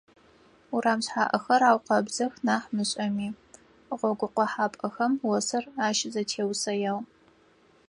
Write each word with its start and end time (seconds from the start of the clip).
Урам 0.75 0.99
шъхьаӀэхэр 1.05 1.61
аукъэбзых 1.69 2.33
нахь 2.45 2.67
мышӀэми, 2.75 3.27
гъогу 3.99 4.33
къохьапӀэхэм 4.35 5.13
осыр 5.35 5.63
ащызэтеусэягъ. 5.85 6.99